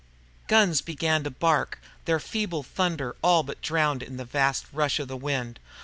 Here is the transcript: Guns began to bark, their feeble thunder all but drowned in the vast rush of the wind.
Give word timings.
Guns 0.47 0.81
began 0.81 1.23
to 1.25 1.29
bark, 1.29 1.79
their 2.05 2.19
feeble 2.19 2.63
thunder 2.63 3.15
all 3.21 3.43
but 3.43 3.61
drowned 3.61 4.01
in 4.01 4.17
the 4.17 4.25
vast 4.25 4.65
rush 4.73 4.97
of 4.97 5.07
the 5.07 5.15
wind. 5.15 5.59